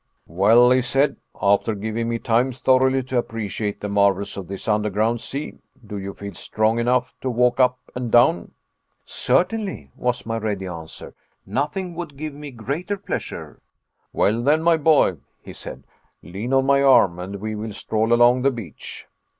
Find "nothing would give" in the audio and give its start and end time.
11.45-12.33